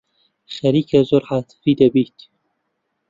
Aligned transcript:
خەریکە 0.55 0.99
زۆر 1.09 1.23
عاتیفی 1.31 1.73
دەبیت. 1.79 2.17